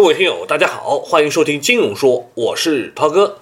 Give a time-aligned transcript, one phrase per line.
[0.00, 3.36] 各位听友，大家好，欢迎收听金融说，我是涛哥。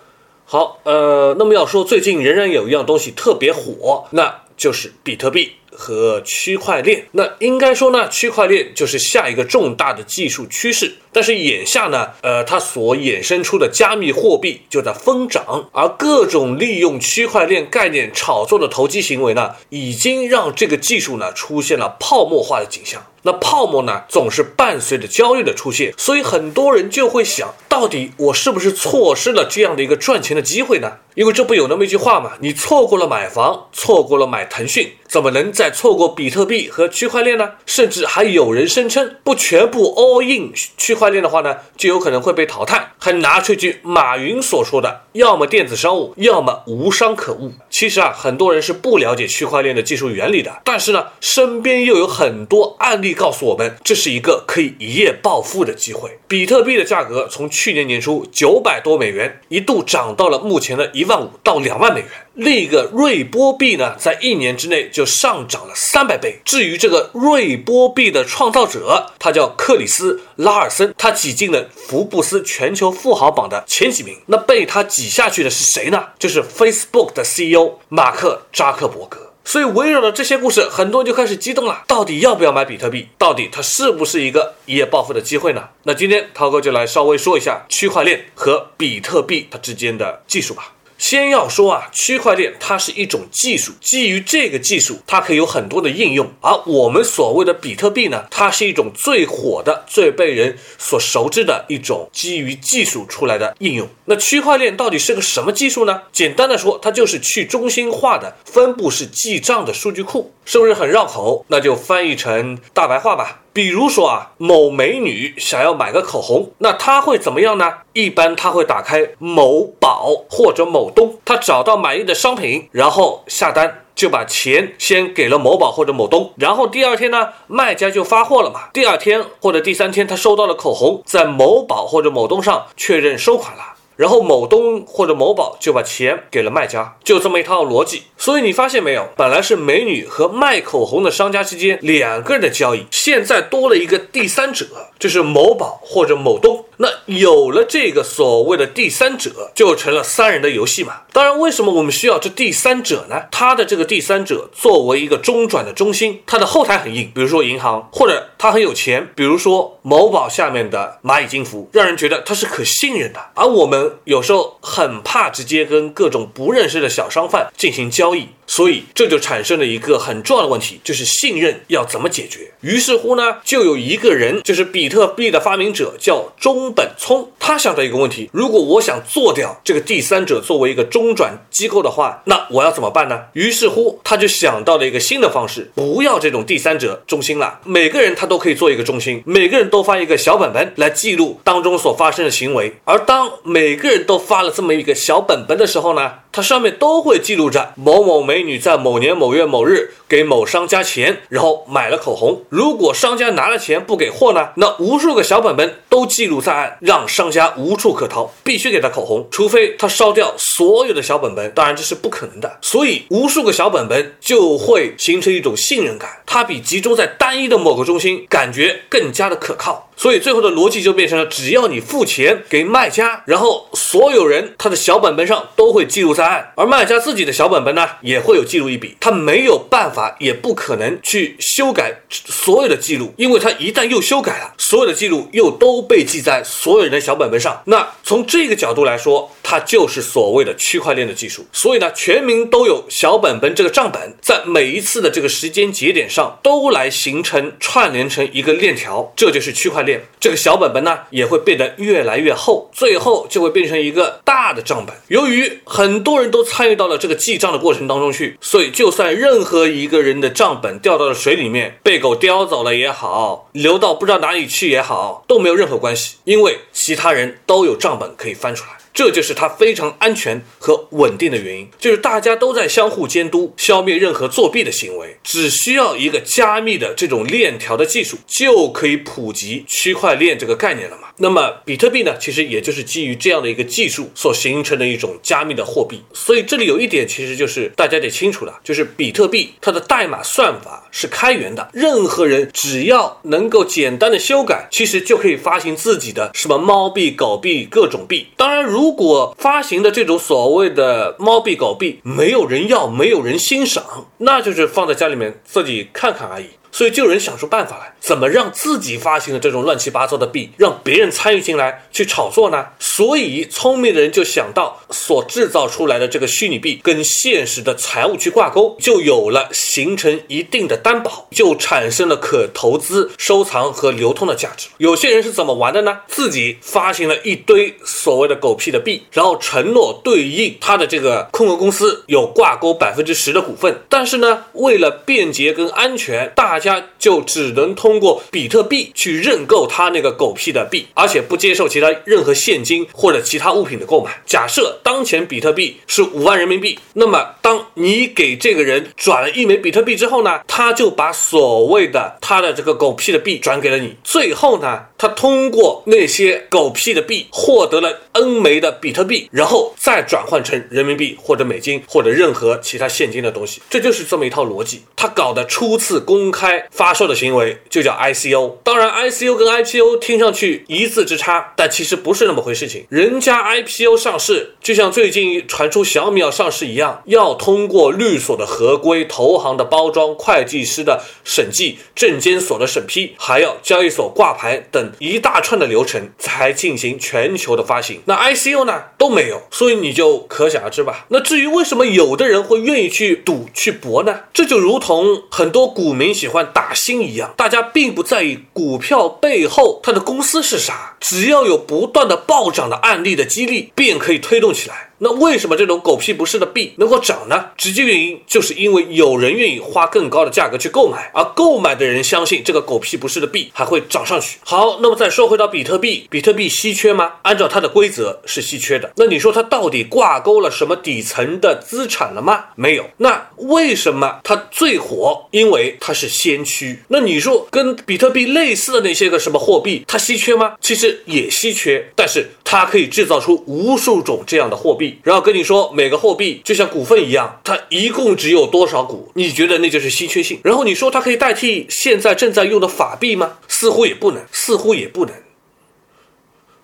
[0.45, 7.07] 好，呃，那么要说最近仍然有一样东西特别火，那就是比特币和区块链。
[7.13, 10.93] 那应该说呢，区块链就是下一个重大的技术趋势。
[11.19, 23.05] 但是眼下呢，呃，它所衍生出的加密货币就在疯涨，而各种利用区块链概念炒作的投机行为呢，已经让这个技术呢出现了泡沫化的景象。
[23.23, 30.93] 那泡沫呢，总是伴随着交易的出现，所以很多人就会想，到底我是不是错失了这样的一个赚钱的机会呢？
[31.17, 37.51] 因为这不有那么一句话嘛，你错过了买房，错过了买腾讯，怎么能再错过比特币和区块链呢？
[37.67, 42.93] 甚至还有人声称，不全部 all in 区块链的话呢，就有可能会被淘汰。
[43.01, 47.53] 还拿出一句马云所说的，要么电子商务，要么无商可务。
[47.71, 56.19] 其实啊，很多人是不了解区块链的技术原理的，但是呢，身边又有很多案例告诉我们，这是一个可以一夜暴富的机会。
[56.27, 62.09] 比特币的价格从去年年初九百多美元，一度涨到了目前的一万五到两万美元。
[62.35, 66.41] 另一个瑞波币呢，在一年之内就上涨了三百倍。
[66.45, 74.17] 至于这个瑞波币的创造者，他叫克里斯拉尔森，他挤进了福布斯全球富豪榜的前几名。
[74.27, 76.11] 那被他挤下去的是谁呢？
[76.17, 79.33] 就是 Facebook 的 CEO 马克扎克伯格。
[79.45, 81.83] 所以围绕着这些故事，很多人就开始激动了。
[81.89, 83.09] 到底要不要买比特币？
[83.19, 85.71] 到底它是不是一个一夜暴富的机会呢？
[85.83, 90.75] 那今天涛哥就来稍微说一下区块链和比特币它之间的技术吧。
[90.99, 96.31] 先要说啊，区块链它是一种技术，基于这个技术，它可以有很多的应用。
[96.41, 103.89] 而我们所谓的比特币呢，它是一种最火的、最被人所熟知的一种基于技术出来的应用。
[104.07, 106.03] 那区块链到底是个什么技术呢？
[106.13, 111.45] 简单的说，它就是去中心化的分布式记账的数据库，是不是很绕口？
[111.49, 113.43] 那就翻译成大白话吧。
[113.59, 117.79] 比如说啊，某美女想要买个口红，那她会怎么样呢？
[117.93, 128.69] 一般她会打开某宝或者某东，她找到满意的商品，然后下单，就把钱先给了某宝或者某东，然后第二天呢，卖家就发货了嘛。
[128.73, 133.75] 第二天或者第三天，她收到了口红，在某宝或者某东上确认收款了。
[133.99, 138.05] 然后某东或者某宝就把钱给了卖家，就这么一套逻辑。
[138.17, 144.65] 所以你发现没有，本来是美女和卖口红的商家之间两个人的交易，现在多了一个第三者，
[145.01, 146.65] 就是某宝或者某东。
[146.79, 151.03] 那有了这个所谓的第三者，就成了三人的游戏嘛。
[151.13, 153.23] 当然，为什么我们需要这第三者呢？
[153.31, 163.21] 他的这个第三者作为一个中转的中心，他的后台很硬，比如说银行，或者他很有钱，比如说某宝下面的蚂蚁金服，让人觉得他是可信任的。
[163.35, 168.29] 而我们有时候很怕直接跟各种不认识的小商贩进行交易。
[168.49, 172.51] 所以这就产生了一个很重要的问题，就是信任要怎么解决？
[172.63, 177.31] 于是乎呢，就有一个人，就是比特币的发明者，叫中本聪。
[177.39, 183.21] 他想到一个问题：如果我想做掉这个第三者作为一个中转机构的话，那我要怎么办呢？
[183.35, 192.75] 于是乎，他就想到了一个新的方式：不要这种第三者中心了，每个人他都可以做一个中心，每个人都发一个小本本来记录当中所发生的行为。
[192.85, 202.41] 而当每个人都发了这么一个小本本的时候呢，它上面都会记录着某某美女在某年某月某日给某商家钱，然后买了口红。
[202.49, 211.51] 如果商家拿了钱不给货呢，那无数个小本本都记录在案，让商家无处可逃，必须给他口红，除非他烧掉所有的小本本。
[211.53, 212.59] 当然这是不可能的。
[212.63, 219.88] 所以无数个小本本就会形成一种信任感，它比集中在单一的某个中心感觉更加的可靠。
[219.99, 228.97] 所以最后的逻辑就变成了：只要你付钱给卖家，然后所有人他的小本本上都会记录在案，而卖家自己的小本本呢也会有记录一笔。
[229.01, 237.61] 他没有办法，也不可能去修改所有的记录，因为他一旦又修改了，所有的记录又都被记在所有人的小本本上。
[237.65, 241.45] 那从这个角度来说，它就是所谓的区块链的技术。
[241.53, 249.88] 所以呢，全民都有小本本这个账本，在每一次的这个时间节点上都来形成串联成一个链条，这就是区块。
[250.19, 254.95] 这个小本本呢也会变得越来越厚，最后就会变成一个大的账本。
[255.09, 268.71] 由于很多人都参与到了这个记账的过程当中去，所以就算任何一个人的账本掉到了水里面，被狗叼走了也好，流到不知道哪里去也好，都没有任何关系，因为其他人都有账本可以翻出来。
[268.95, 281.09] 这就是它非常安全和稳定的原因，就是大家都在相互监督，消灭任何作弊的行为，只需要一个加密的这种链条的技术，就可以普及区块链这个概念了嘛。
[281.19, 286.03] 那么比特币呢，其实也就是基于这样的一个技术所形成的一种加密的货币。
[286.13, 298.27] 所以这里有一点，其实就是大家得清楚了，就是比特币它的代码算法是开源的，任何人只要能够简单的修改，其实就可以发行自己的什么猫币、狗币各种币。
[298.37, 303.85] 当然，如果发行的这种所谓的猫币、狗币没有人要，没有人欣赏，
[304.19, 306.47] 那就是放在家里面自己看看而已。
[306.71, 312.67] 所以就有人想出办法来，怎么让自己发行的这种乱七八糟的币，让别人参与进来去炒作呢？
[312.79, 324.69] 所以聪明的人就想到，所制造出来的这个虚拟币跟现实的财务去挂钩，就有了形成一定的担保，就产生了可投资、收藏和流通的价值。
[324.79, 326.01] 有些人是怎么玩的呢？
[326.07, 344.11] 自己发行了一堆所谓的狗屁的币，然后承诺对应他的这个空壳公司有挂钩百分之十的股份，但是呢，为了便捷跟安全，大大家就只能通过比特币去认购他那个狗屁的币，而且不接受其他任何现金或者其他物品的购买。
[344.27, 353.95] 假设当前比特币是五万人民币，那么当你给这个人转了一枚比特币之后呢，他就把所谓的他的这个狗屁的币转给了你。
[354.03, 363.63] 最后呢，他通过那些狗屁的币获得了 N 枚的比特币，然后再转换成人民币或者美金或者任何其他现金的东西。
[363.71, 364.83] 这就是这么一套逻辑。
[364.97, 366.59] 他搞的初次公开。
[366.71, 372.85] 发售的行为就叫 ICO，当然 ICO 跟 IPO 听上去一字之差，但其实不是那么回事情。
[372.89, 388.01] 人家 IPO 上市，就像最近传出小米要上市一样，要通过律所的合规、投行的包装、会计师的审计、证监所的审批，还要交易所挂牌等一大串的流程才进行全球的发行。
[388.07, 391.07] 那 ICO 呢都没有，所以你就可想而知吧。
[391.09, 394.21] 那至于为什么有的人会愿意去赌去搏呢？
[394.33, 396.39] 这就如同很多股民喜欢。
[396.55, 404.88] 打新一样，大家并不在意股票背后它的公司是啥，只要有不断的暴涨的案例的激励，便可以推动起来。
[404.99, 407.47] 那为什么这种狗屁不是的币能够涨呢？
[407.57, 414.39] 直接原因就是因为有人愿意花更高的价格去购买，而购买的人相信这个狗屁不是的币还会涨上去。
[414.45, 417.13] 好，那么再说回到比特币，比特币稀缺吗？
[417.23, 418.93] 按照它的规则是稀缺的。
[418.97, 422.47] 那你说它到底挂钩了什么底层的资产了吗？
[422.57, 422.85] 没有。
[422.97, 425.27] 那为什么它最火？
[425.31, 426.81] 因为它是先驱。
[426.89, 430.55] 那你说跟比特币类似的那些个什么货币，它稀缺吗？
[430.61, 434.88] 其实也稀缺，但是它可以制造出无数种这样的货币。
[435.03, 439.11] 然后跟你说，每个货币就像股份一样，它一共只有多少股？
[439.15, 440.41] 你觉得那就是稀缺性？
[440.45, 443.39] 然后你说它可以代替现在正在用的法币吗？
[443.49, 445.15] 似乎也不能，似乎也不能，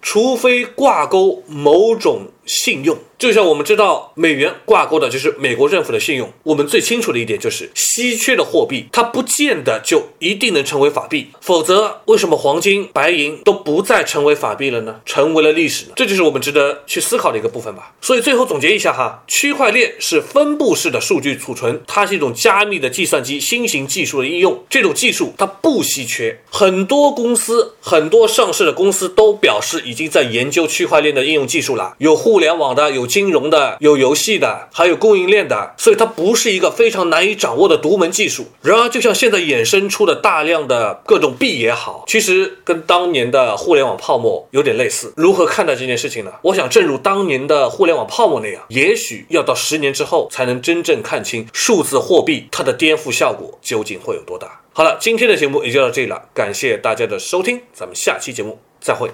[0.03, 2.97] 除非挂钩某种信用。
[3.17, 6.31] 就像我们知道，美元挂钩的就是美国政府的信用。
[6.43, 11.29] 我们最清楚的一点就是，稀缺的货币它不见得就一定能成为法币。
[11.41, 15.01] 否则，为什么黄金、白银都不再成为法币了呢？
[15.07, 15.93] 成为了历史呢？
[15.97, 17.95] 这就是我们值得去思考的一个部分吧。
[18.03, 24.63] 所以最后总结一下哈，区块链是分布式的数据储存，它是一种加密的计算机新型技术的应用。
[24.69, 31.95] 这种技术它不稀缺，很多公司、很多上市的公司都表示已经在研究区块链的应用技术了。
[31.99, 38.47] 有互互联网的，有金融的有游戏的，还有供应链的，所以它不是一个非常难以掌握的独门技术。
[38.61, 45.13] 然而，就像现在衍生出的大量的各种币也好，其实跟当年的互联网泡沫有点类似。
[45.17, 46.33] 如何看待这件事情呢？
[46.43, 54.61] 我想，正如当年的互联网泡沫那样，也许要到十年之后才能真正看清数字货币它的颠覆效果究竟会有多大。
[54.73, 59.09] 好了，今天的节目也就到这里了，感谢大家的收听，咱们下期节目再会。